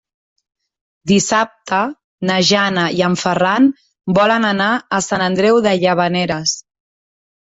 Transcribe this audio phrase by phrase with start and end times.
[1.09, 1.81] Dissabte
[2.29, 3.67] na Jana i en Ferran
[4.21, 6.55] volen anar a Sant Andreu de Llavaneres.